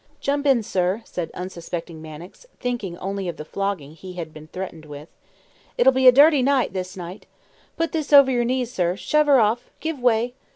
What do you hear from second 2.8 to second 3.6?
only of the